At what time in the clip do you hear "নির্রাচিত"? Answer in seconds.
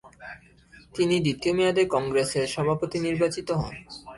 2.99-3.49